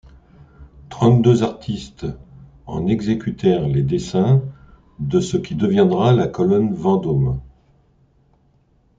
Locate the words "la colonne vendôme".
6.11-7.39